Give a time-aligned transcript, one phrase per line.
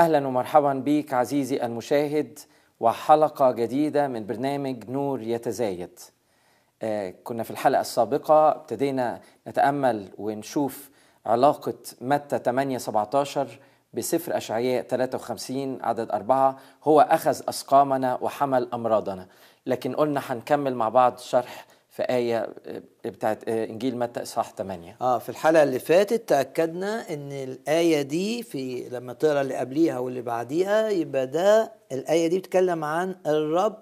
[0.00, 2.38] أهلا ومرحبا بك عزيزي المشاهد
[2.80, 5.98] وحلقة جديدة من برنامج نور يتزايد.
[6.82, 10.90] آه كنا في الحلقة السابقة ابتدينا نتأمل ونشوف
[11.26, 13.58] علاقة متى 8 17
[13.94, 16.58] بسفر أشعياء 53 عدد أربعة.
[16.84, 19.26] هو أخذ أسقامنا وحمل أمراضنا.
[19.66, 21.66] لكن قلنا هنكمل مع بعض شرح
[21.98, 22.54] في آية
[23.04, 28.88] بتاعت إنجيل متى إصحاح 8 آه في الحلقة اللي فاتت تأكدنا إن الآية دي في
[28.88, 33.76] لما تقرأ اللي قبليها واللي بعديها يبقى ده الآية دي بتتكلم عن الرب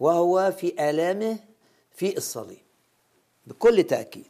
[0.00, 1.36] وهو في آلامه
[1.90, 2.58] في الصليب
[3.46, 4.26] بكل تأكيد.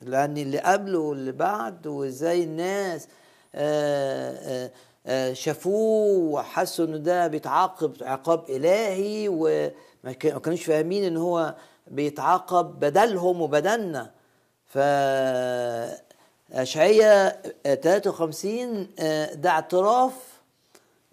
[0.00, 3.08] لأن اللي قبله واللي بعد وإزاي الناس
[3.54, 4.70] آآ
[5.06, 10.12] آآ شافوه وحسوا إنه ده بيتعاقب عقاب إلهي وما
[10.42, 11.54] كانوش فاهمين إن هو
[11.86, 14.10] بيتعاقب بدلهم وبدلنا.
[14.66, 14.78] ف
[16.52, 17.28] أشعية
[17.82, 18.88] 53
[19.34, 20.12] ده اعتراف.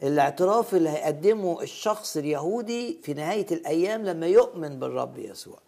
[0.03, 5.59] الاعتراف اللي هيقدمه الشخص اليهودي في نهاية الأيام لما يؤمن بالرب يسوع.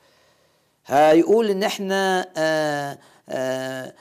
[0.85, 2.97] هيقول إن إحنا آآ
[3.29, 3.93] آآ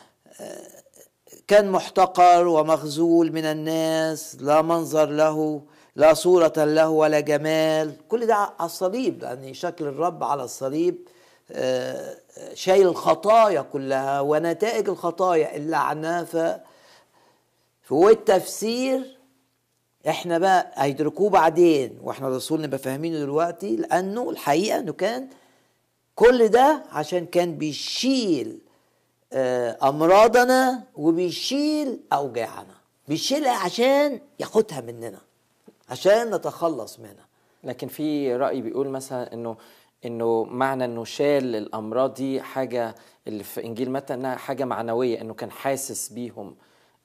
[1.48, 5.62] كان محتقر ومخذول من الناس لا منظر له.
[5.96, 7.96] لا صورة له ولا جمال.
[8.08, 11.08] كل ده على الصليب لأن شكل الرب على الصليب
[12.54, 16.56] شايل الخطايا كلها ونتائج الخطايا اللعنة ف
[17.90, 19.18] والتفسير
[20.08, 25.28] إحنا بقى هيدركوه بعدين وإحنا الرسول نبقى فاهمينه دلوقتي لأنه الحقيقة إنه كان
[26.14, 28.58] كل ده عشان كان بيشيل
[29.82, 32.74] أمراضنا وبيشيل أوجاعنا
[33.08, 35.18] بيشيلها عشان ياخدها مننا.
[35.92, 37.26] عشان نتخلص منها.
[37.64, 39.56] لكن في رأي بيقول مثلا إنه
[40.04, 42.94] إنه معنى إنه شال الأمراض دي حاجة
[43.28, 46.56] اللي في إنجيل متى إنها حاجة معنوية إنه كان حاسس بيهم.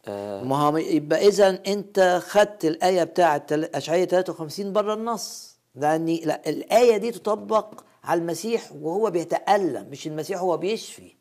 [0.06, 0.44] آه.
[0.44, 5.58] ما هو يبقى إذا أنت خدت الآية بتاعة أشعية 53 بره النص.
[5.76, 11.16] لأن لا الآية دي تطبق على المسيح وهو بيتألم مش المسيح هو بيشفي.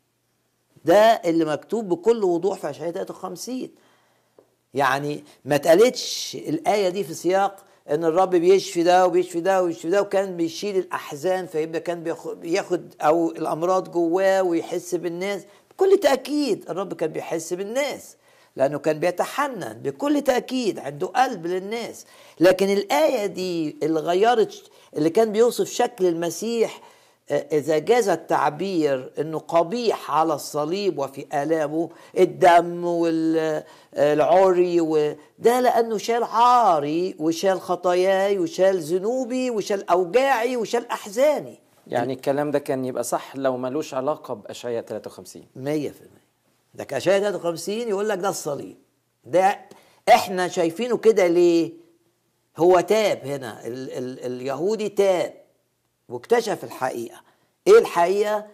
[0.85, 3.69] ده اللي مكتوب بكل وضوح في أشعية 53
[4.73, 7.55] يعني ما اتقالتش الآية دي في سياق
[7.89, 12.03] إن الرب بيشفي ده وبيشفي ده وبيشفي ده وكان بيشيل الأحزان فيبقى كان
[12.41, 15.41] بياخد أو الأمراض جواه ويحس بالناس
[15.71, 16.69] بكل تأكيد.
[16.69, 18.15] الرب كان بيحس بالناس
[18.55, 22.05] لأنه كان بيتحنن بكل تأكيد عنده قلب للناس.
[22.39, 24.63] لكن الآية دي اللي غيرت
[24.97, 26.81] اللي كان بيوصف شكل المسيح
[27.31, 37.15] إذا جاز التعبير إنه قبيح على الصليب وفي آلامه الدم والعري وده لأنه شال عاري
[37.19, 41.59] وشال خطاياي وشال ذنوبي وشال أوجاعي وشال أحزاني.
[41.87, 45.57] يعني الكلام ده كان يبقى صح لو ملوش علاقة بأشعياء 53 100%
[46.73, 48.77] ده أشعياء 53 يقول لك ده الصليب.
[49.25, 49.59] ده
[50.09, 51.73] إحنا شايفينه كده ليه؟
[52.57, 55.33] هو تاب هنا ال ال اليهودي تاب.
[56.09, 57.21] واكتشف الحقيقة.
[57.67, 58.45] إيه الحقيقة؟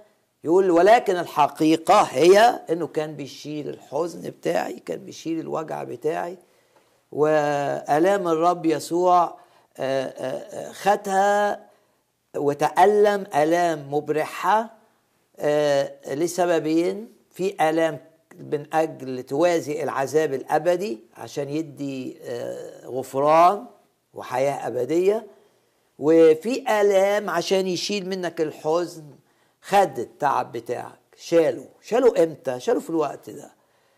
[0.44, 6.38] يقول ولكن الحقيقة هي إنه كان بيشيل الحزن بتاعي كان بيشيل الوجع بتاعي
[7.12, 9.36] وآلام الرب يسوع
[10.72, 11.60] خدها
[12.36, 14.70] وتألم آلام مبرحة
[16.08, 18.00] لسببين في آلام
[18.40, 22.18] من أجل توازي العذاب الأبدي عشان يدي
[22.86, 23.66] غفران
[24.14, 25.28] وحياة أبدية
[26.00, 29.04] وفي آلام عشان يشيل منك الحزن.
[29.62, 31.00] خد التعب بتاعك.
[31.18, 33.52] شاله شاله إمتى؟ شاله في الوقت ده.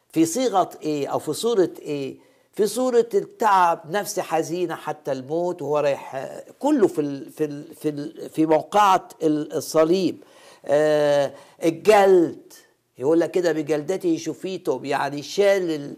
[0.09, 2.17] في صيغة إيه؟ أو في صورة إيه؟
[2.53, 9.09] في صورة التعب نفس حزينة حتى الموت وهو رايح كله في في في في موقعة
[9.23, 10.23] الصليب.
[10.65, 11.33] آه
[11.63, 12.53] الجلد.
[12.97, 15.95] يقول لك كده بجلدته شفيتم يعني شال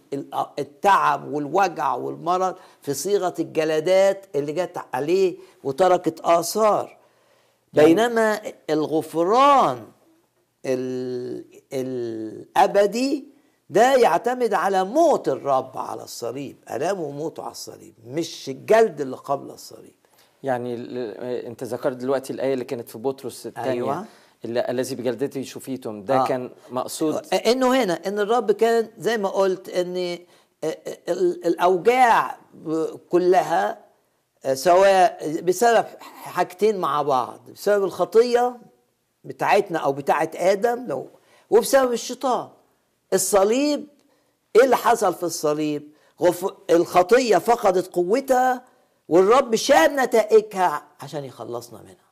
[0.59, 6.97] التعب والوجع والمرض في صيغة الجلدات اللي جت عليه وتركت آثار.
[7.73, 9.85] بينما الغفران
[10.65, 13.25] ال- الأبدي
[13.69, 19.51] ده يعتمد على موت الرب على الصليب ألامه وموته على الصليب مش الجلد اللي قبل
[19.51, 19.95] الصليب.
[20.43, 20.75] يعني
[21.47, 23.71] انت ذكرت دلوقتي الآية اللي كانت في بطرس الثانية.
[23.71, 24.05] أيوة.
[24.45, 26.03] الذي بجلدته شفيتم.
[26.03, 26.27] ده آه.
[26.27, 27.33] كان مقصود.
[27.33, 29.95] إنه هنا إن الرب كان زي ما قلت إن
[30.63, 32.37] ال- الأوجاع
[33.09, 33.77] كلها
[34.53, 38.57] سواء بسبب حاجتين مع بعض بسبب الخطية
[39.23, 41.09] بتاعتنا أو بتاعت آدم لو
[41.49, 42.49] وبسبب الشيطان.
[43.13, 43.87] الصليب
[44.55, 45.91] إيه اللي حصل في الصليب؟
[46.21, 46.45] غف...
[46.69, 48.63] الخطية فقدت قوتها
[49.09, 52.06] والرب شال نتائجها عشان يخلصنا منها.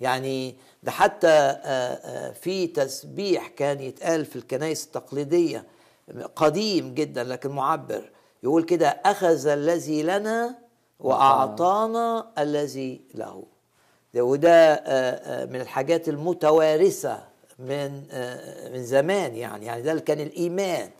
[0.00, 5.64] يعني ده حتى آه، آه، في تسبيح كان يتقال في الكنائس التقليدية
[6.36, 8.10] قديم جدا لكن معبر.
[8.42, 10.58] يقول كده أخذ الذي لنا
[11.00, 13.44] وأعطانا الذي له.
[14.14, 17.92] ده وده آه، من الحاجات المتوارثة من
[18.72, 19.66] من زمان يعني.
[19.66, 20.90] يعني ده كان الإيمان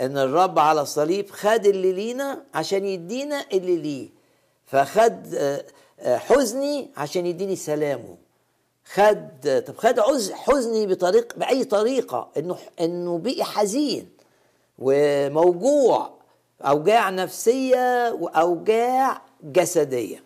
[0.00, 4.08] إن الرب على الصليب خد اللي لينا عشان يدينا اللي ليه.
[4.66, 5.38] فخد
[6.06, 8.16] حزني عشان يديني سلامه.
[8.84, 14.08] خد طب خد عز حزني بطريق بأي طريقة إنه إنه بقي حزين
[14.78, 16.10] وموجوع
[16.62, 20.22] أوجاع نفسية وأوجاع جسدية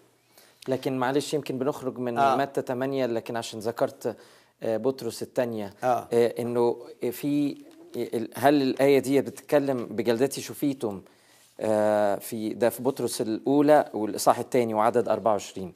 [0.68, 2.32] لكن معلش يمكن بنخرج من آه.
[2.32, 2.36] آه.
[2.36, 4.16] متى 8 لكن عشان ذكرت
[4.62, 6.08] آه، بطرس الثانية آه.
[6.12, 6.76] إنه
[7.10, 7.56] في
[8.34, 11.02] هل الآية دي بتتكلم بجلدتي شفيتم
[11.60, 15.72] آه، في ده في بطرس الأولى والإصحاح الثاني وعدد 24 آه،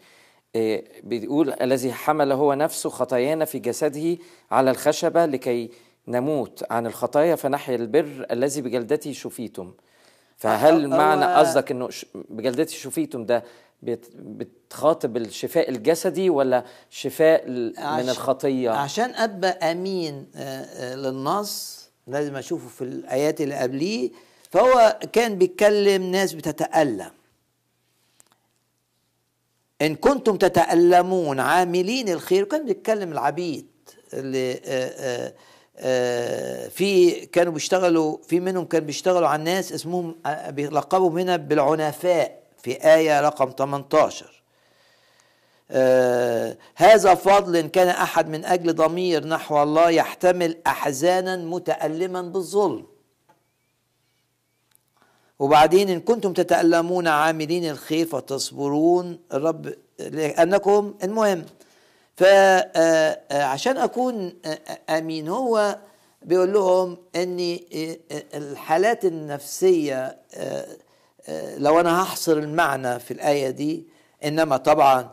[1.03, 4.19] بيقول الذي حمل هو نفسه خطايانا في جسده
[4.51, 5.71] على الخشبة لكي
[6.09, 9.73] نموت عن الخطايا فنحيا البر الذي بجلدته شفيتم.
[10.37, 13.45] فهل معنى قصدك إنه بجلدتي شفيتم ده
[13.83, 22.37] بت- بتخاطب الشفاء الجسدي ولا شفاء من الخطية؟ عشان أبقى أمين آه، آه، للنص لازم
[22.37, 24.11] أشوفه في الآيات اللي قبليه
[24.51, 27.11] فهو كان بيتكلم ناس بتتألم.
[29.83, 33.67] إن كنتم تتألمون عاملين الخير وكان بيتكلم العبيد
[34.15, 35.33] اللي آه، آه،
[35.79, 40.17] آه، في كانوا بيشتغلوا في منهم كانوا بيشتغلوا على الناس اسمهم
[40.49, 44.43] بيلقبهم هنا بالعنفاء في آية رقم 18
[45.71, 52.87] آه هذا فضل إن كان أحد من أجل ضمير نحو الله يحتمل أحزانا متألما بالظلم.
[55.41, 61.45] وبعدين إن كنتم تتألمون عاملين الخير فتصبرون الرب لأنكم المهم.
[62.17, 64.49] فعشان أكون آه،
[64.89, 65.79] آه، أمين هو
[66.23, 67.59] بيقول لهم أن
[68.35, 70.67] الحالات النفسية آه،
[71.29, 73.85] آه، لو أنا هحصر المعنى في الآية دي
[74.25, 75.11] إنما طبعا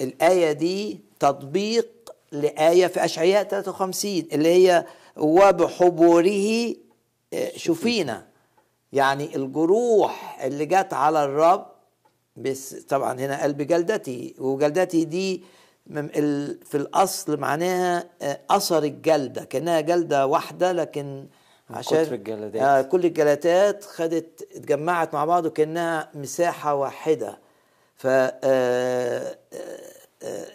[0.00, 1.88] الآية دي تطبيق
[2.32, 4.86] لآية في أشعياء 53 اللي هي
[5.16, 6.74] وبحبوره
[7.32, 8.33] آه، شفينا.
[8.94, 11.66] يعني الجروح اللي جت على الرب
[12.36, 15.42] بس طبعا هنا قال بجلدتي وجلدتي دي
[16.64, 21.26] في الأصل معناها آه، أثر الجلدة كأنها جلدة واحدة لكن
[21.70, 22.62] عشان كتر الجلدات.
[22.62, 27.38] آه كل الجلدات خدت اتجمعت مع بعض وكأنها مساحة واحدة
[27.96, 29.36] ف آه، آه،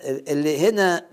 [0.08, 1.06] اللي هنا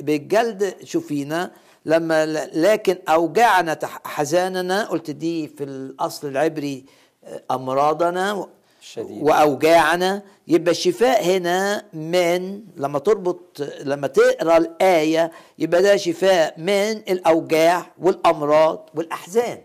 [0.00, 1.50] بالجلد شوفينا
[1.84, 6.84] لما لكن أوجعنا تح- حزاننا قلت دي في الأصل العبري
[7.24, 8.46] آه، أمراضنا
[8.80, 9.24] الشديدة.
[9.24, 17.86] وأوجاعنا يبقى الشفاء هنا من لما تربط لما تقرأ الآية يبقى ده شفاء من الأوجاع
[17.98, 19.58] والأمراض والأحزان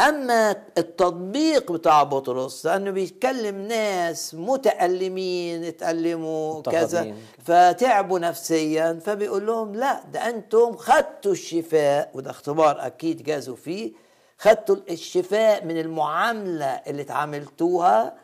[0.00, 7.14] أما التطبيق بتاع بطرس لأنه بيتكلم ناس متألمين اتالموا كذا.
[7.44, 13.92] فتعبوا نفسيا فبيقول لهم لا ده أنتم خدتوا الشفاء وده اختبار أكيد جازوا فيه
[14.38, 18.14] خدتوا الشفاء من المعاملة اللي اتعاملتوها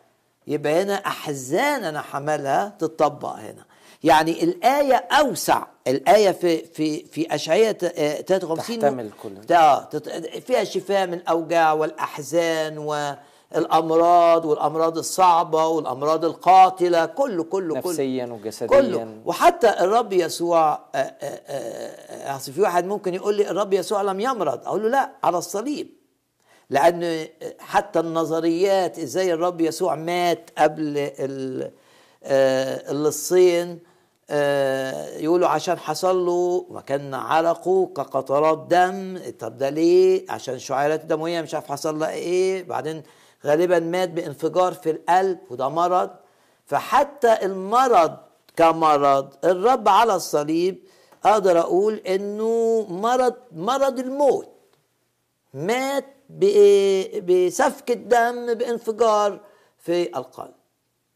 [0.46, 3.64] يبقى هنا أحزان أنا حملها تطبق هنا
[4.04, 5.62] يعني الآية أوسع.
[5.86, 9.84] الآية في في في اشعياء 53 تحتمل كل ده.
[9.84, 10.08] تت-
[10.46, 17.06] فيها شفاء من الأوجاع والأحزان والأمراض والأمراض الصعبة والأمراض القاتلة.
[17.06, 18.66] كله كله نفسيا كله وجسديا.
[18.80, 19.16] كله.
[19.24, 24.20] وحتى الرب يسوع آه، آه، آه، أصل في واحد ممكن يقول لي الرب يسوع لم
[24.20, 24.66] يمرض.
[24.66, 25.88] أقول له لا على الصليب.
[26.70, 27.26] لأن
[27.58, 31.70] حتى النظريات إزاي الرب يسوع مات قبل ال-
[32.24, 33.91] آه، اللصين آه،
[35.20, 39.18] يقولوا عشان حصل له وكان عرقه كقطرات دم.
[39.38, 42.62] طب ده ليه؟ عشان شعيرات الدمويه مش عارف حصل لها إيه.
[42.62, 43.02] بعدين
[43.46, 46.10] غالبا مات بانفجار في القلب وده مرض.
[46.66, 48.16] فحتى المرض
[48.56, 50.78] كمرض الرب على الصليب
[51.24, 54.48] أقدر أقول إنه مرض مرض الموت.
[55.54, 56.04] مات
[57.28, 59.40] بسفك الدم بانفجار
[59.78, 60.54] في القلب.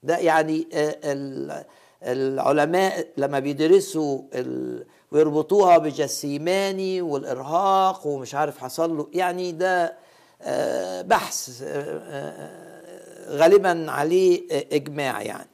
[0.03, 1.67] ده يعني آه،
[2.03, 9.97] العلماء لما بيدرسوا ال- ويربطوها بجسيماني والإرهاق ومش عارف حصل له يعني ده
[10.43, 15.49] آه، بحث آه، آه، غالبا عليه إجماع يعني.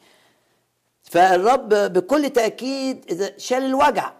[1.02, 4.12] فالرب بكل تأكيد إذا شال الوجع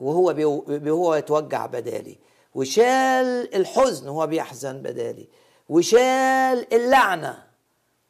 [0.00, 0.34] وهو
[0.68, 2.18] وهو يتوجع بدالي
[2.54, 5.28] وشال الحزن وهو بيحزن بدالي
[5.68, 7.38] وشال اللعنة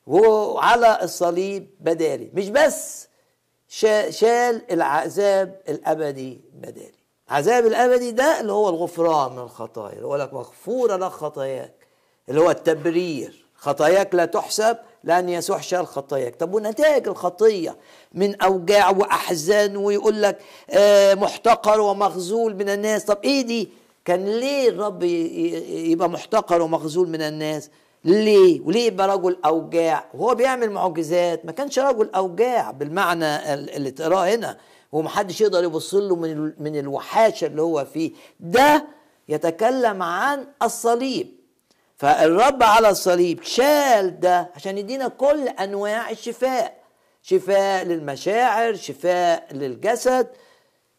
[0.07, 2.31] وهو على الصليب بدالي.
[2.35, 3.08] مش بس
[3.69, 6.93] شال العذاب الأبدي بدالي.
[7.31, 11.75] العذاب الأبدي ده اللي هو الغفران من الخطايا اللي هو لك مغفورة لك خطاياك
[12.29, 13.45] اللي هو التبرير.
[13.55, 16.37] خطاياك لا تحسب لأن يسوع شال خطاياك.
[16.37, 17.77] طب ونتائج الخطية؟
[18.13, 20.39] من أوجاع وأحزان ويقول لك
[20.71, 23.05] آه، محتقر ومخذول من الناس.
[23.05, 23.69] طب إيه دي؟
[24.05, 27.71] كان ليه الرب يبقى محتقر ومخذول من الناس؟
[28.05, 31.45] ليه؟ وليه يبقى رجل أوجاع؟ وهو بيعمل معجزات.
[31.47, 34.57] ما كانش رجل أوجاع بالمعنى ال- اللي تقراه هنا.
[34.93, 38.13] ومحدش يقدر يبص له من من الوحاشة اللي هو فيه.
[38.41, 38.87] ده
[39.29, 41.39] يتكلم عن الصليب.
[41.97, 46.79] فالرب على الصليب شال ده عشان يدينا كل أنواع الشفاء.
[47.23, 50.27] شفاء للمشاعر شفاء للجسد.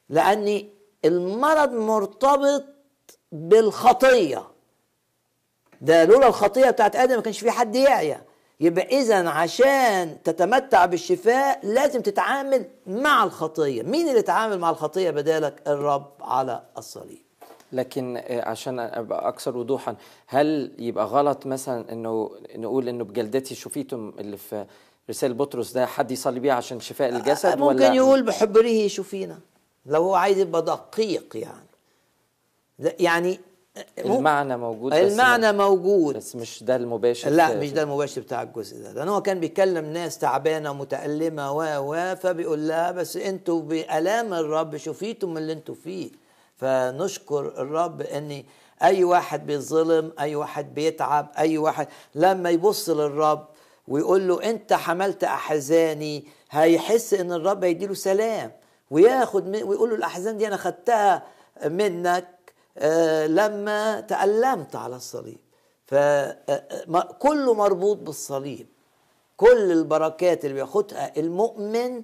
[0.10, 0.70] لأن
[1.06, 2.66] المرض مرتبط
[3.32, 4.49] بالخطية.
[5.82, 8.22] ده لولا الخطيه بتاعت آدم ما كانش في حد يعيا.
[8.60, 15.62] يبقى اذا عشان تتمتع بالشفاء لازم تتعامل مع الخطيه مين اللي اتعامل مع الخطيه بدالك؟
[15.68, 17.22] الرب على الصليب.
[17.72, 19.96] لكن آه، عشان أبقى أكثر وضوحا
[20.28, 24.66] هل يبقى غلط مثلا إنه نقول إنه بجلدتي شفيتم اللي في
[25.10, 29.40] رسالة بطرس ده حد يصلي بيه عشان شفاء الجسد ممكن ولا؟ يقول بحبره يشوفينا
[29.86, 31.70] لو هو عايز يبقى دقيق يعني.
[33.00, 33.40] يعني
[34.00, 36.18] المعنى موجود بس المعنى موجود.
[36.18, 38.94] بس مش ده المباشر لا مش ده المباشر بتاع الجزء ده.
[38.94, 44.78] لأن هو كان بيكلم ناس تعبانة متالمه و و فبيقول لها بس أنتوا بألام الرب
[44.78, 46.12] شفيتم اللي أنتوا فيه.
[46.58, 48.44] فنشكر الرب ان
[48.84, 53.46] أي واحد بيظلم أي واحد بيتعب أي واحد لما يبص للرب
[53.88, 58.52] ويقول له أنت حملت أحزاني هيحس إن الرب هيديله سلام
[58.92, 61.24] وياخد ويقول له الأحزان دي أنا خدتها
[61.66, 62.28] منك.
[63.28, 65.38] لما تألمت على الصليب.
[65.88, 68.68] فكله مربوط بالصليب.
[69.38, 72.04] كل البركات اللي بياخدها المؤمن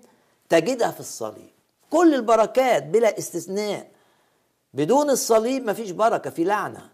[0.50, 1.51] تجدها في الصليب.
[1.89, 3.91] كل البركات بلا استثناء.
[4.74, 6.89] بدون الصليب مفيش بركة في لعنة.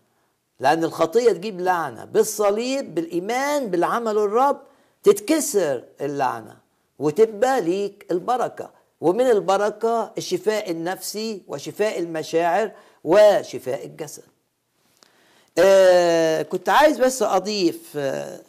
[0.60, 2.06] لأن الخطية تجيب لعنة.
[2.06, 4.62] بالصليب بالإيمان بالعمل الرب
[5.04, 6.58] تتكسر اللعنة
[7.00, 8.81] وتبقى ليك البركة.
[9.02, 12.72] ومن البركة الشفاء النفسي وشفاء المشاعر
[13.04, 14.24] وشفاء الجسد.
[15.58, 18.40] آه كنت عايز بس أضيف آه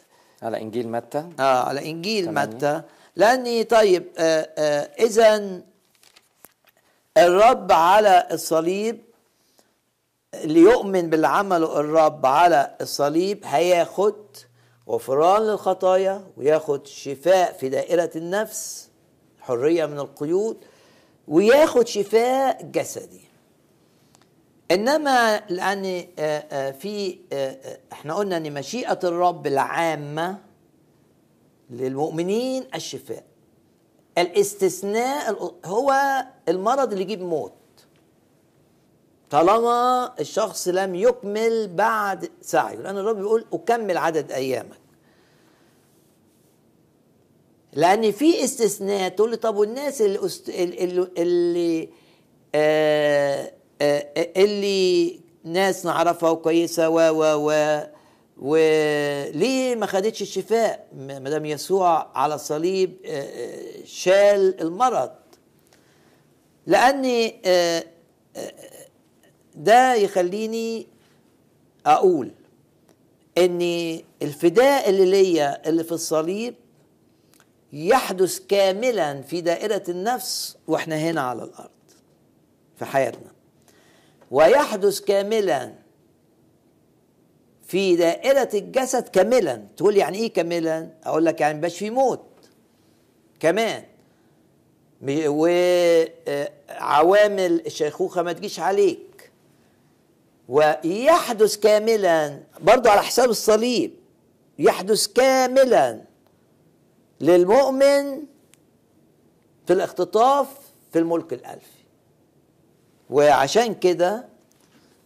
[0.41, 2.33] على إنجيل متى؟ آه على إنجيل.
[2.33, 2.81] متى.
[3.15, 5.61] لأني طيب آه آه إذا
[7.17, 9.01] الرب على الصليب
[10.33, 14.15] اللي يؤمن باللي عمله الرب على الصليب هياخد
[14.89, 18.89] غفران للخطايا وياخد شفاء في دائرة النفس.
[19.43, 20.57] حرية من القيود
[21.27, 23.21] وياخد شفاء جسدي.
[24.71, 30.37] إنما لأن آه، آه، في آه، إحنا قلنا إن مشيئة الرب العامة
[31.69, 33.23] للمؤمنين الشفاء.
[34.17, 35.93] الاستثناء ال- هو
[36.49, 37.53] المرض اللي يجيب موت.
[39.29, 42.75] طالما الشخص لم يكمل بعد سعيه.
[42.75, 44.82] لأن الرب بيقول أكمل عدد أيامك.
[47.75, 49.09] لأن في استثناء.
[49.09, 50.49] تقول لي طب والناس اللي أست...
[50.49, 51.89] اللي, اللي
[52.55, 53.51] آه
[53.81, 57.81] آه اللي ناس نعرفها وكويسة و و و
[58.37, 65.11] وليه ما خدتش الشفاء؟ ما دام يسوع على الصليب آه، آه، شال المرض.
[67.45, 67.83] آه،
[68.35, 68.53] آه،
[69.55, 70.87] ده يخليني
[71.85, 72.31] أقول
[73.37, 73.61] إن
[74.21, 76.55] الفداء اللي ليا اللي في الصليب
[77.73, 81.69] يحدث كاملا في دائرة النفس وإحنا هنا على الأرض
[82.75, 83.31] في حياتنا.
[84.31, 85.73] ويحدث كاملا
[87.67, 89.67] في دائرة الجسد كاملا.
[89.77, 92.25] تقول يعني إيه كاملا؟ أقول لك يعني مبقاش في موت.
[93.39, 93.83] كمان.
[96.69, 99.31] وعوامل الشيخوخة ما تجيش عليك.
[100.49, 103.93] ويحدث كاملا برضو على حساب الصليب.
[104.59, 106.12] يحدث كاملا
[107.21, 108.19] للمؤمن
[109.67, 110.47] في الاختطاف
[110.93, 111.83] في الملك الألفي.
[113.09, 114.25] وعشان كده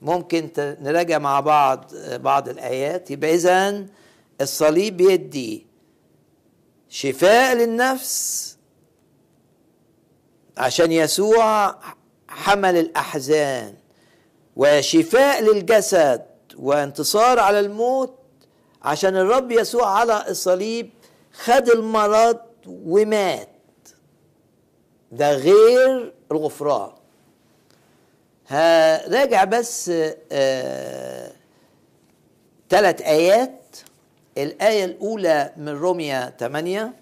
[0.01, 3.11] ممكن نراجع مع بعض بعض الآيات.
[3.11, 3.85] يبقى إذا
[4.41, 5.67] الصليب بيدي
[6.89, 8.57] شفاء للنفس
[10.57, 11.75] عشان يسوع
[12.27, 13.75] حمل الأحزان
[14.55, 16.25] وشفاء للجسد
[16.57, 18.15] وانتصار على الموت
[18.81, 20.89] عشان الرب يسوع على الصليب
[21.37, 23.49] خد المرض ومات.
[25.11, 26.91] ده غير الغفران.
[28.47, 29.85] هراجع بس
[32.69, 33.77] ثلاث آه آيات.
[34.37, 36.93] الآية الأولى من روميا 8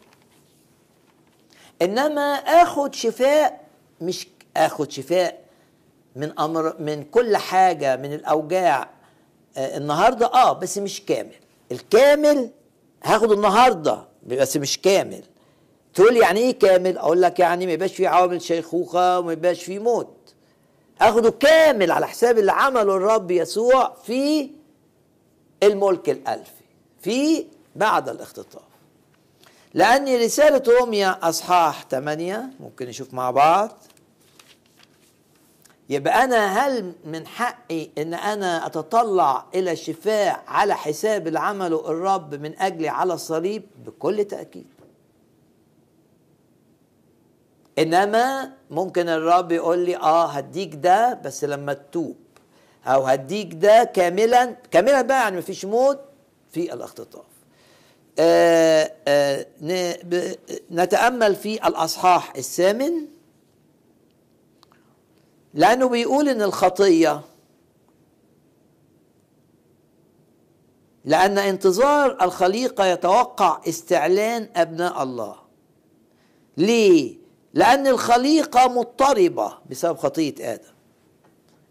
[1.82, 3.66] إنما آخد شفاء
[4.02, 4.28] مش
[4.58, 5.40] آخد شفاء
[6.16, 8.90] من أمر من كل حاجة من الأوجاع
[9.58, 10.26] آه النهاردة.
[10.34, 11.36] آه بس مش كامل.
[11.72, 12.50] الكامل
[13.04, 14.06] هاخد النهاردة.
[14.26, 15.24] بس مش كامل.
[15.94, 19.80] تقول يعني إيه كامل؟ أقول لك يعني ما يبقاش فيه عوامل شيخوخة وما يبقاش فيه
[19.80, 20.34] موت.
[21.02, 24.50] أخده كامل على حساب اللي عمله الرب يسوع في
[25.64, 26.52] الملك الألفي
[27.02, 28.62] في بعد الاختطاف.
[29.74, 33.78] لأن رسالة روميا أصحاح 8 ممكن نشوف مع بعض.
[35.90, 42.36] يبقى أنا هل من حقي إن أنا أتطلع إلى الشفاء على حساب اللي عمله الرب
[42.36, 44.68] من أجلي على الصليب؟ بكل تأكيد.
[47.80, 52.16] إنما ممكن الرب يقول لي آه هديك ده بس لما تتوب.
[52.88, 56.00] أو هديك ده كاملا كاملا بقى يعني مفيش موت
[56.52, 57.26] في الاختطاف.
[58.20, 59.46] آه آه
[60.72, 62.94] نتأمل في الأصحاح الثامن.
[65.56, 67.22] لأنه بيقول إن الخطية.
[71.06, 75.36] لأن انتظار الخليقة يتوقع استعلان أبناء الله.
[76.58, 77.18] ليه؟
[77.54, 80.76] لأن الخليقة مضطربة بسبب خطية آدم.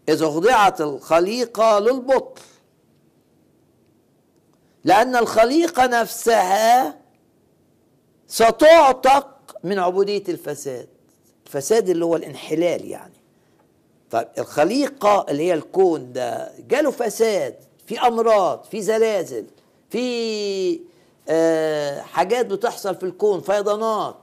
[0.09, 2.41] إذا خضعت الخليقة للبطل
[4.83, 6.99] لأن الخليقة نفسها
[8.27, 10.87] ستعتق من عبودية الفساد.
[11.45, 13.14] الفساد اللي هو الانحلال يعني.
[14.11, 17.55] طيب الخليقة اللي هي الكون ده جاله فساد
[17.87, 19.45] في أمراض في زلازل
[19.89, 20.79] في
[21.29, 24.15] آه حاجات بتحصل في الكون فيضانات.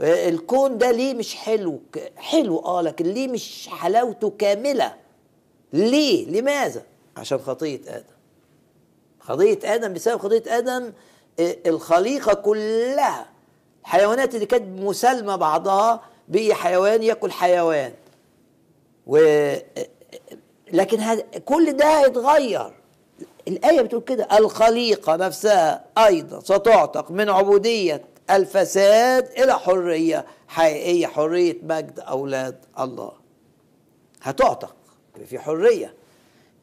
[0.00, 1.80] الكون ده ليه مش حلو؟
[2.16, 4.94] حلو آه لكن ليه مش حلاوته كاملة؟
[5.72, 6.82] ليه؟ لماذا؟
[7.16, 8.04] عشان خطية آدم.
[9.20, 10.92] خطية آدم بسبب خطية آدم
[11.40, 13.26] الخليقة كلها
[13.82, 17.92] الحيوانات اللي كانت مسالمة بعضها بقي حيوان يأكل حيوان.
[19.06, 19.16] و
[20.72, 22.72] لكن هذا كل ده هيتغير
[23.48, 32.00] الآية بتقول كده الخليقة نفسها أيضا ستعتق من عبودية الفساد إلى حرية حقيقية حرية مجد
[32.00, 33.12] أولاد الله.
[34.22, 34.76] هتعتق
[35.26, 35.94] في حرية.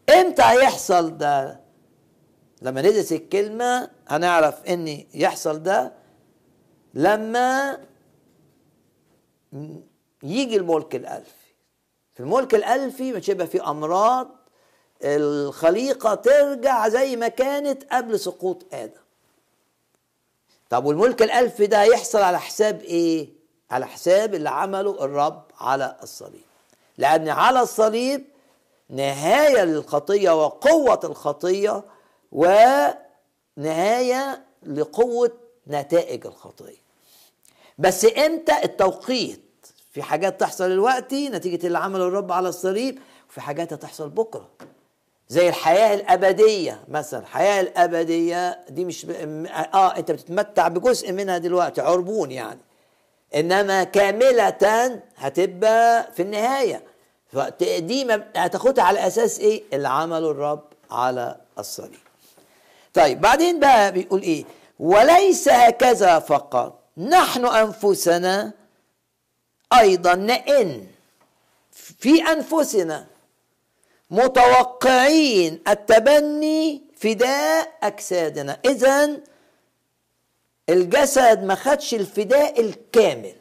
[0.09, 1.59] إمتى هيحصل ده؟
[2.61, 5.93] لما ندرس الكلمة هنعرف إن يحصل ده
[6.93, 7.77] لما
[10.23, 11.42] يجي الملك الالفي
[12.13, 14.27] في الملك الألفي مش هيبقى في أمراض
[15.03, 19.01] الخليقة ترجع زي ما كانت قبل سقوط آدم.
[20.69, 23.29] طب والملك الألف ده هيحصل على حساب إيه؟
[23.71, 26.43] على حساب اللي عمله الرب على الصليب.
[26.97, 28.25] لأن على الصليب
[28.89, 31.83] نهاية للخطية وقوة الخطية
[33.57, 35.31] ونهاية لقوة
[35.67, 36.83] نتائج الخطية.
[37.77, 39.42] بس إمتى التوقيت؟
[39.93, 44.49] في حاجات تحصل دلوقتي نتيجة اللي عمله الرب على الصليب وفي حاجات هتحصل بكرة.
[45.29, 47.19] زي الحياة الأبدية مثلا.
[47.19, 49.11] الحياة الأبدية دي مش ب...
[49.73, 52.59] آه أنت بتتمتع بجزء منها دلوقتي عربون يعني.
[53.35, 54.49] إنما كاملة
[55.17, 56.83] هتبقى في النهاية.
[57.59, 61.99] دي هتاخدها على أساس إيه؟ اللي عمله الرب على الصليب.
[62.93, 64.45] طيب بعدين بقى بيقول إيه؟
[64.79, 66.79] وليس هكذا فقط.
[66.97, 68.62] نحن أنفسنا
[69.79, 70.87] أيضا نئن
[71.71, 73.05] في أنفسنا
[74.11, 78.59] متوقعين التبني فداء أجسادنا.
[78.65, 79.19] اذا
[80.69, 83.35] الجسد ما خدش الفداء الكامل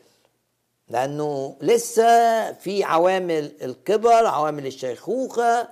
[0.88, 5.68] لأنه لسه في عوامل الكبر عوامل الشيخوخة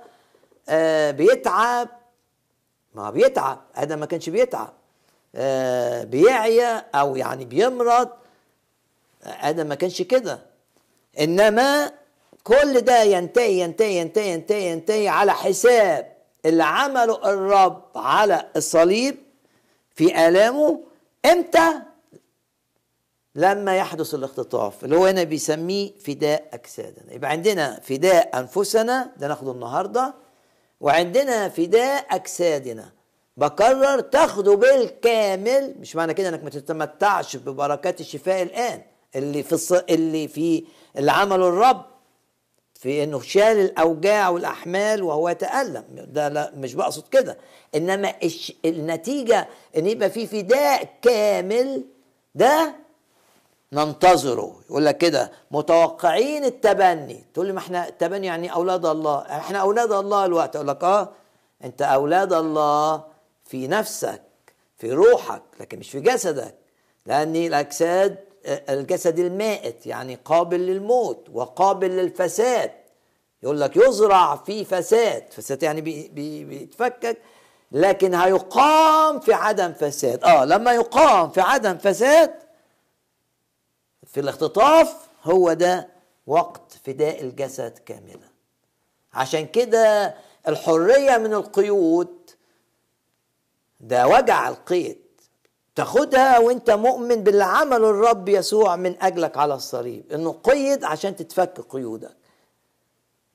[0.69, 1.89] آه بيتعب.
[2.95, 4.73] ما بيتعب آدم ما كانش بيتعب.
[5.35, 8.09] آه بيعيا أو يعني بيمرض
[9.23, 10.50] آدم ما كانش كده.
[11.19, 11.91] إنما
[12.43, 16.11] كل ده ينتهي ينتهي ينتهي ينتهي ينتهي على حساب
[16.45, 19.17] اللي عمله الرب على الصليب
[19.95, 20.79] في آلامه.
[21.25, 21.71] إمتى؟
[23.35, 27.13] لما يحدث الاختطاف اللي هو هنا بيسميه فداء أجسادنا.
[27.13, 30.13] يبقى عندنا فداء أنفسنا ده ناخده النهارده.
[30.81, 32.89] وعندنا فداء أجسادنا
[33.37, 35.75] بكرر تاخده بالكامل.
[35.79, 38.81] مش معنى كده إنك ما تتمتعش ببركات الشفاء الآن.
[39.15, 39.71] اللي في الص...
[39.71, 40.63] اللي في
[40.97, 41.85] اللي عمله الرب
[42.75, 45.83] في إنه شال الأوجاع والأحمال وهو يتألم.
[45.89, 47.37] ده لا مش بقصد كده.
[47.75, 48.53] إنما الش...
[48.65, 49.47] النتيجة
[49.77, 51.83] إن يبقى في فداء كامل
[52.35, 52.75] ده
[53.73, 54.55] ننتظره.
[54.69, 57.23] يقول لك كده متوقعين التبني.
[57.33, 59.19] تقول لي ما إحنا التبني يعني أولاد الله.
[59.21, 60.55] إحنا أولاد الله الوقت.
[60.55, 61.09] أقول لك آه
[61.63, 63.03] أنت أولاد الله
[63.45, 64.21] في نفسك
[64.77, 66.55] في روحك لكن مش في جسدك.
[67.05, 72.71] لأن الأجساد الجسد المائت يعني قابل للموت وقابل للفساد.
[73.43, 77.17] يقول لك يزرع في فساد فساد يعني بي بي بيتفكك
[77.71, 80.23] لكن هيقام في عدم فساد.
[80.23, 82.33] آه لما يقام في عدم فساد
[84.07, 85.89] في الاختطاف هو ده
[86.27, 88.31] وقت فداء الجسد كاملا.
[89.13, 90.15] عشان كده
[90.47, 92.29] الحرية من القيود
[93.79, 95.01] ده وجع القيد.
[95.81, 100.11] تاخدها وانت مؤمن باللي عمله الرب يسوع من أجلك على الصليب.
[100.13, 102.15] إنه قيد عشان تتفك قيودك.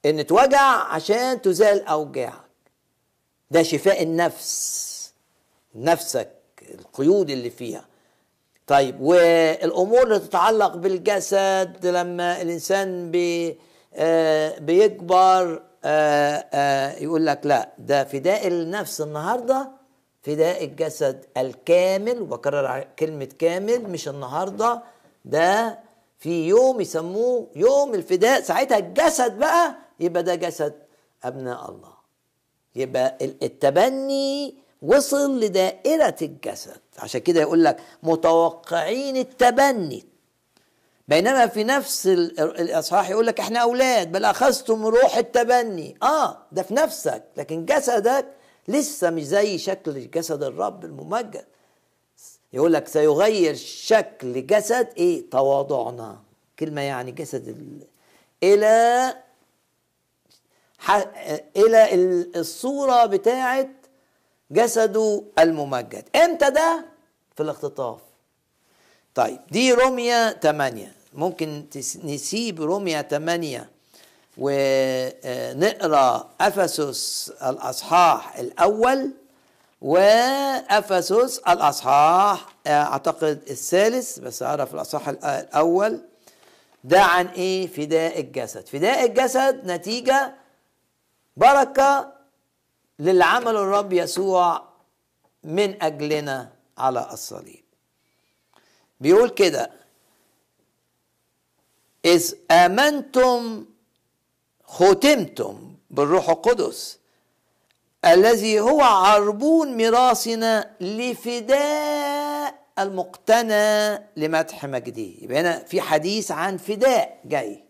[0.04, 2.50] إن توجع عشان تزال أوجاعك.
[3.50, 5.12] ده شفاء النفس.
[5.74, 6.30] نفسك
[6.74, 7.84] القيود اللي فيها.
[8.66, 13.58] طيب والأمور اللي تتعلق بالجسد لما الإنسان بي
[13.94, 19.68] آه بيكبر آه آه يقول لك لا ده فداء النفس النهارده
[20.26, 24.82] فداء الجسد الكامل وبكرر كلمة كامل مش النهاردة
[25.24, 25.78] ده
[26.18, 28.40] في يوم يسموه يوم الفداء.
[28.40, 30.74] ساعتها الجسد بقى يبقى ده جسد
[31.24, 31.92] أبناء الله.
[32.74, 36.80] يبقى التبني وصل لدائرة الجسد.
[36.98, 40.04] عشان كده يقول لك متوقعين التبني.
[41.08, 42.06] بينما في نفس
[42.38, 45.96] الإصحاح يقول لك إحنا أولاد بل أخذتم روح التبني.
[46.02, 48.26] آه ده في نفسك لكن جسدك
[48.68, 51.44] لسه مش زي شكل جسد الرب الممجد.
[52.52, 56.18] يقول لك سيغير شكل جسد إيه؟ تواضعنا.
[56.58, 57.80] كلمة يعني جسد ال...
[58.42, 59.14] إلى
[60.78, 60.90] ح...
[61.56, 61.94] إلى
[62.36, 63.68] الصورة بتاعه
[64.50, 66.08] جسده الممجد.
[66.16, 66.84] إمتى ده؟
[67.36, 68.00] في الاختطاف.
[69.14, 71.64] طيب دي روميا 8 ممكن
[72.04, 73.70] نسيب روميا 8
[74.38, 79.10] ونقرأ أفسس الأصحاح الأول
[79.80, 86.00] وأفسس الأصحاح أعتقد الثالث بس أعرف الأصحاح الأول.
[86.84, 88.68] ده عن إيه؟ فداء الجسد.
[88.68, 90.34] فداء الجسد نتيجة
[91.36, 92.12] بركة
[92.98, 94.62] للي عمله الرب يسوع
[95.44, 97.64] من أجلنا على الصليب.
[99.00, 99.70] بيقول كده
[102.04, 103.66] إذ آمنتم
[104.66, 106.98] ختمتم بالروح القدس
[108.04, 117.64] الذي هو عربون ميراثنا لفداء المقتنى لمدح مجده يبقى هنا في حديث عن فداء جاي.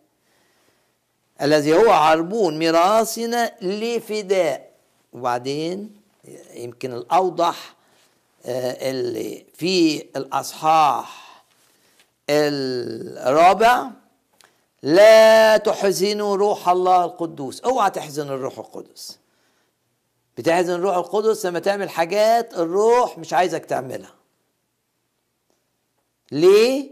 [1.42, 4.70] الذي هو عربون ميراثنا لفداء.
[5.12, 5.96] وبعدين
[6.54, 7.74] يمكن الأوضح
[8.46, 11.26] اللي في الأصحاح
[12.30, 13.90] الرابع
[14.86, 17.60] لا تحزنوا روح الله القدوس.
[17.60, 19.18] اوعى تحزن الروح القدس.
[20.38, 24.14] بتحزن الروح القدس لما تعمل حاجات الروح مش عايزك تعملها.
[26.32, 26.90] ليه؟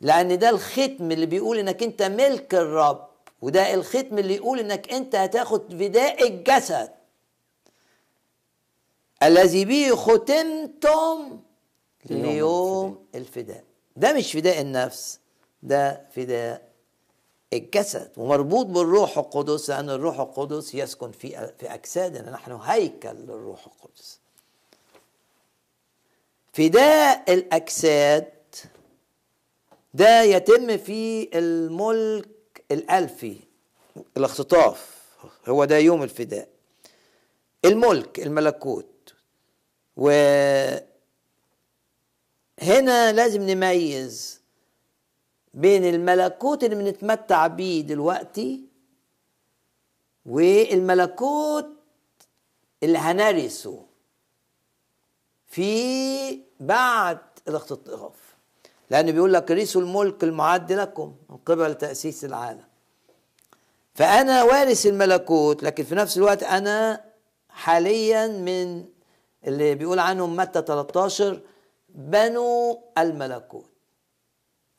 [0.00, 3.08] لأن ده الختم اللي بيقول إنك أنت ملك الرب
[3.42, 6.90] وده الختم اللي يقول إنك أنت هتاخد فداء الجسد.
[9.22, 11.40] الذي به ختمتم
[12.04, 13.64] ليوم الفداء.
[13.96, 15.20] ده مش فداء النفس
[15.62, 16.71] ده فداء
[17.52, 22.30] الجسد ومربوط بالروح القدس لأن الروح القدس يسكن في في أجسادنا.
[22.30, 24.18] نحن هيكل للروح القدس.
[26.52, 28.32] فداء الأجساد
[29.94, 33.36] ده يتم في الملك الألفي
[34.16, 35.02] الاختطاف.
[35.48, 36.48] هو ده يوم الفداء.
[37.64, 39.14] الملك الملكوت.
[39.96, 40.82] وهنا
[43.12, 44.41] لازم نميز
[45.54, 48.60] بين الملكوت اللي بنتمتع بيه دلوقتي
[50.26, 51.68] والملكوت
[52.82, 53.82] اللي هنرثه
[55.46, 58.14] في بعد الاختطاف
[58.90, 62.64] لأنه بيقول لك رثوا الملك المعد لكم من قبل تأسيس العالم.
[63.94, 67.04] فأنا وارث الملكوت لكن في نفس الوقت أنا
[67.48, 68.84] حاليا من
[69.46, 71.40] اللي بيقول عنهم متى 13
[71.88, 73.71] بنو الملكوت.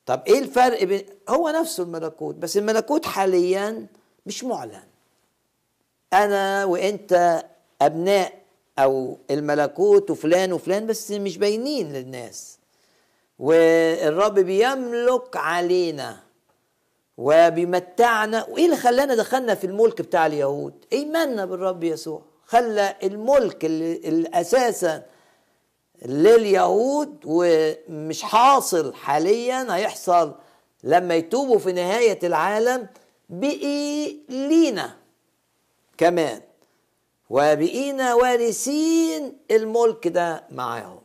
[0.06, 3.88] طب إيه الفرق بين هو نفسه الملكوت بس الملكوت حاليا
[4.26, 4.84] مش معلن.
[6.13, 7.44] أنا وأنت
[7.82, 8.34] أبناء
[8.80, 12.58] أو الملكوت وفلان وفلان بس مش باينين للناس.
[13.39, 16.18] والرب بيملك علينا
[17.18, 18.46] وبيمتعنا.
[18.50, 22.22] وإيه اللي خلانا دخلنا في الملك بتاع اليهود؟ إيماننا بالرب يسوع.
[22.46, 25.04] خلى الملك اللي, أساسا
[26.06, 30.36] لليهود ومش حاصل حاليا هيحصل
[30.84, 32.88] لما يتوبوا في نهاية العالم
[33.30, 34.98] بقي لينا
[35.98, 36.42] كمان.
[37.30, 41.00] وبقينا وارثين الملك ده معاهم.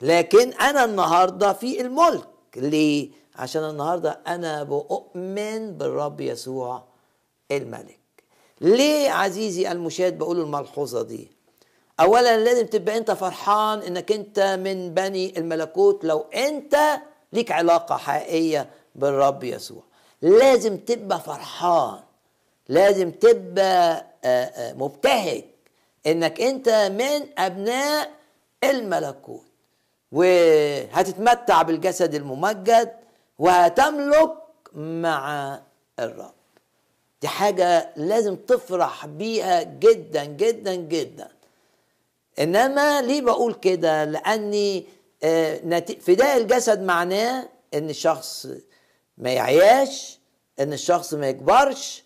[0.00, 2.28] لكن أنا النهارده في الملك.
[2.56, 6.84] ليه؟ عشان النهارده أنا بؤمن بالرب يسوع
[7.52, 7.98] الملك.
[8.60, 11.30] ليه عزيزي المشاهد بقول الملحوظة دي؟
[12.00, 16.04] اولا لازم تبقى أنت فرحان إنك أنت من بني الملكوت.
[16.04, 16.76] لو أنت
[17.32, 19.82] ليك علاقة حقيقية بالرب يسوع
[20.22, 21.98] لازم تبقى فرحان
[22.68, 24.06] لازم تبقى
[24.76, 25.44] مبتهج
[26.06, 28.10] إنك أنت من أبناء
[28.64, 29.44] الملكوت.
[30.12, 32.92] وهتتمتع بالجسد الممجد
[33.38, 34.32] وهتملك
[34.74, 35.58] مع
[35.98, 36.32] الرب.
[37.22, 41.28] دي حاجة لازم تفرح بيها جدا جدا جدا.
[42.38, 44.86] إنما ليه بقول كده؟ لأني
[46.00, 48.46] فداء الجسد معناه إن الشخص
[49.18, 50.18] ما يعياش
[50.60, 52.02] إن الشخص ما يكبرش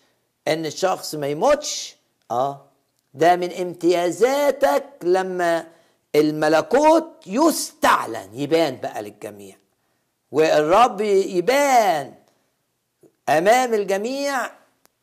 [0.47, 1.95] إن الشخص ما يموتش.
[2.31, 2.65] آه.
[3.13, 5.67] ده من امتيازاتك لما
[6.15, 9.57] الملكوت يستعلن يبان بقى للجميع.
[10.31, 12.13] والرب يبان
[13.29, 14.51] أمام الجميع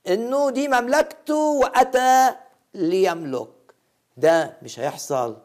[0.09, 2.35] إنه دي مملكته وأتى
[2.75, 3.49] ليملك.
[4.17, 5.37] ده مش هيحصل.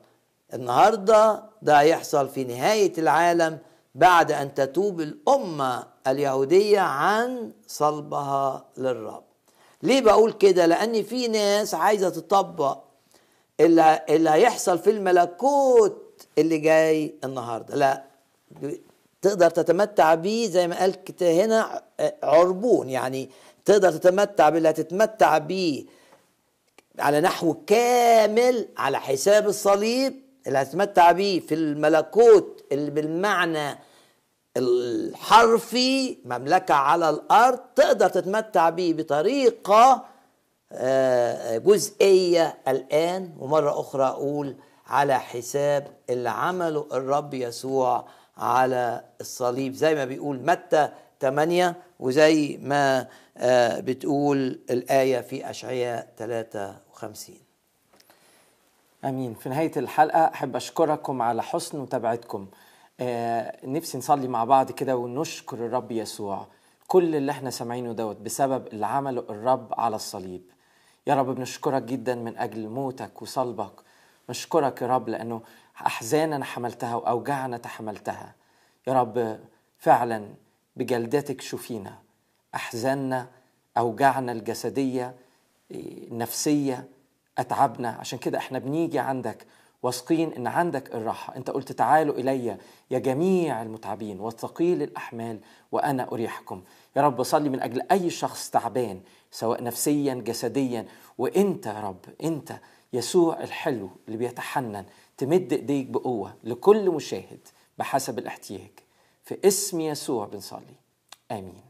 [0.54, 3.58] النهارده ده هيحصل في نهاية العالم
[3.96, 9.24] بعد أن تتوب الأمة اليهودية عن صلبها للرب.
[9.84, 12.78] ليه بقول كده؟ لأن في ناس عايزة تطبق
[13.60, 17.76] اللي, اللي هيحصل في الملكوت اللي جاي النهارده.
[17.76, 18.04] لا
[19.22, 21.82] تقدر تتمتع بيه زي ما قال هنا
[22.24, 22.90] عربون.
[22.90, 23.30] يعني
[23.66, 25.86] تقدر تتمتع باللي هتتمتع بيه
[27.00, 33.80] على نحو كامل على حساب الصليب اللي هتتمتع بيه في الملكوت اللي بالمعنى
[34.58, 40.06] الحرفي مملكة على الأرض تقدر تتمتع بيه بطريقة
[41.58, 43.34] جزئية الآن.
[43.40, 44.56] ومرة أخرى أقول
[44.88, 49.74] على حساب اللي عمله الرب يسوع على الصليب.
[49.74, 50.90] زي ما بيقول متى
[51.22, 53.08] 8 وزي ما
[53.80, 57.36] بتقول الآية في أشعياء 53
[59.06, 59.34] آمين.
[59.34, 62.48] في نهاية الحلقة أحب أشكركم على حسن متابعتكم.
[63.00, 66.48] آه نفسي نصلي مع بعض كده ونشكر الرب يسوع.
[66.88, 70.42] كل اللي إحنا سامعينه دوت بسبب اللي عمله الرب على الصليب.
[71.08, 73.74] يا رب بنشكرك جدا من أجل موتك وصلبك.
[74.30, 75.42] نشكرك يا رب لأنه
[75.86, 78.36] أحزاننا حملتها وأوجاعنا تحملتها.
[78.88, 79.40] يا رب
[79.80, 80.28] فعلا
[80.76, 81.98] بجلدتك شوفينا
[82.56, 83.30] أحزاننا
[83.78, 85.16] أوجاعنا الجسدية
[85.72, 86.88] النفسيه
[87.38, 87.90] أتعبنا.
[87.90, 89.46] عشان كده إحنا بنيجي عندك
[89.84, 91.36] واثقين إن عندك الراحة.
[91.36, 92.58] أنت قلت تعالوا إلي
[92.92, 95.40] يا جميع المتعبين والثقيل الأحمال
[95.72, 96.64] وأنا أريحكم.
[96.96, 100.86] يا رب صلي من أجل أي شخص تعبان سواء نفسيا جسديا.
[101.18, 102.54] وأنت يا رب أنت
[102.94, 104.86] يسوع الحلو اللي بيتحنن
[105.18, 108.72] تمد إيديك بقوة لكل مشاهد بحسب الاحتياج.
[109.26, 110.76] في اسم يسوع بنصلي.
[111.32, 111.62] آمين.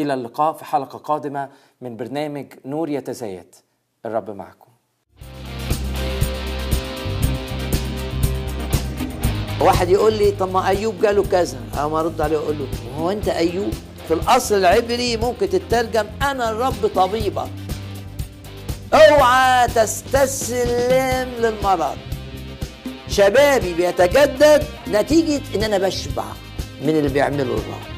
[0.00, 1.48] إلى اللقاء في حلقة قادمة
[1.80, 3.54] من برنامج نور يتزايد.
[4.06, 4.68] الرب معكم.
[9.60, 11.58] واحد يقول لي طب ما أيوب جاله كذا.
[11.74, 12.66] أنا ارد عليه أقول له
[12.98, 13.72] هو أنت أيوب؟
[14.08, 17.50] في الأصل العبري ممكن تترجم أنا الرب طبيبك.
[18.94, 21.98] أوعى تستسلم للمرض.
[23.08, 26.24] شبابي بيتجدد نتيجة إن أنا بشبع.
[26.84, 27.93] من اللي بيعمله الرب